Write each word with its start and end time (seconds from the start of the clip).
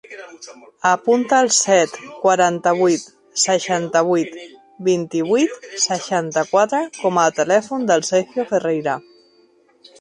Apunta 0.91 1.41
el 1.45 1.51
set, 1.57 1.99
quaranta-vuit, 2.23 3.03
seixanta-vuit, 3.43 4.41
vint-i-vuit, 4.89 5.71
seixanta-quatre 5.87 6.83
com 6.99 7.23
a 7.27 7.31
telèfon 7.43 7.89
del 7.93 8.07
Sergio 8.13 8.51
Ferreira. 8.55 9.01